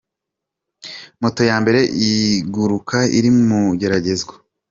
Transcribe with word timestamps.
Moto 1.21 1.41
ya 1.49 1.57
mbere 1.61 1.79
iguruka 2.09 2.97
iri 3.17 3.29
mu 3.47 3.61
igeragezwa 3.75 4.33